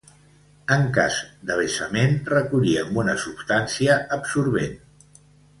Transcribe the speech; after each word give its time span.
En 0.75 0.85
cas 0.95 1.17
de 1.49 1.57
vessament 1.59 2.17
recollir 2.33 2.75
amb 2.85 2.97
una 3.05 3.15
substància 3.27 4.03
absorbent. 4.21 4.77